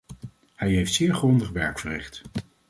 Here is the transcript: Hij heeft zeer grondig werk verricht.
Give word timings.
Hij 0.55 0.69
heeft 0.71 0.93
zeer 0.93 1.13
grondig 1.13 1.49
werk 1.49 1.79
verricht. 1.79 2.21